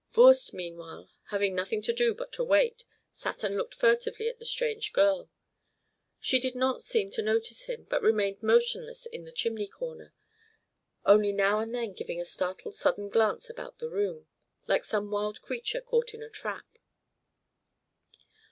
Voorst, 0.09 0.51
meanwhile, 0.51 1.11
having 1.29 1.53
nothing 1.53 1.79
to 1.83 1.93
do 1.93 2.15
but 2.15 2.31
to 2.31 2.43
wait, 2.43 2.85
sat 3.13 3.43
and 3.43 3.55
looked 3.55 3.75
furtively 3.75 4.27
at 4.29 4.39
the 4.39 4.45
strange 4.47 4.93
girl. 4.93 5.29
She 6.19 6.39
did 6.39 6.55
not 6.55 6.81
seem 6.81 7.11
to 7.11 7.21
notice 7.21 7.65
him, 7.65 7.85
but 7.87 8.01
remained 8.01 8.41
motionless 8.41 9.05
in 9.05 9.25
the 9.25 9.31
chimney 9.31 9.67
corner, 9.67 10.15
only 11.05 11.31
now 11.31 11.59
and 11.59 11.75
then 11.75 11.93
giving 11.93 12.19
a 12.19 12.25
startled 12.25 12.73
sudden 12.73 13.09
glance 13.09 13.47
about 13.47 13.77
the 13.77 13.89
room, 13.89 14.25
like 14.65 14.85
some 14.85 15.11
wild 15.11 15.43
creature 15.43 15.81
caught 15.81 16.15
in 16.15 16.23
a 16.23 16.31
trap. 16.31 16.65